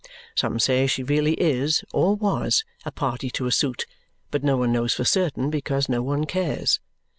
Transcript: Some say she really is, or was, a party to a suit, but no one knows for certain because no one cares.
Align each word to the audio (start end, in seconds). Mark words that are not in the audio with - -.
Some 0.33 0.57
say 0.57 0.87
she 0.87 1.03
really 1.03 1.33
is, 1.33 1.83
or 1.93 2.15
was, 2.15 2.65
a 2.85 2.91
party 2.91 3.29
to 3.29 3.45
a 3.45 3.51
suit, 3.51 3.85
but 4.31 4.43
no 4.43 4.57
one 4.57 4.71
knows 4.71 4.95
for 4.95 5.05
certain 5.05 5.51
because 5.51 5.87
no 5.87 6.01
one 6.01 6.25
cares. 6.25 6.79